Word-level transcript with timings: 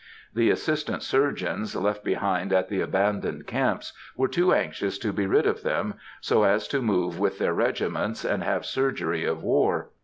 The 0.33 0.49
assistant 0.49 1.03
surgeons, 1.03 1.75
left 1.75 2.03
behind 2.03 2.51
at 2.51 2.69
the 2.69 2.81
abandoned 2.81 3.45
camps, 3.45 3.93
are 4.19 4.27
too 4.27 4.51
anxious 4.51 4.97
to 4.97 5.13
be 5.13 5.27
rid 5.27 5.45
of 5.45 5.61
them, 5.61 5.93
so 6.21 6.41
as 6.41 6.67
to 6.69 6.81
move 6.81 7.19
with 7.19 7.37
their 7.37 7.53
regiments, 7.53 8.25
and 8.25 8.41
have 8.41 8.65
surgery 8.65 9.25
of 9.25 9.43
war. 9.43 9.91